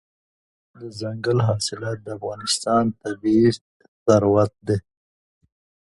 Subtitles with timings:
[0.79, 3.47] دځنګل حاصلات د افغانستان طبعي
[4.05, 4.77] ثروت دی.